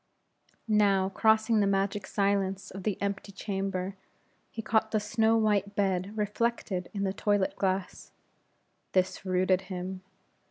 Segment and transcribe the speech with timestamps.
[0.67, 3.95] Now, crossing the magic silence of the empty chamber,
[4.49, 8.11] he caught the snow white bed reflected in the toilet glass.
[8.93, 10.01] This rooted him.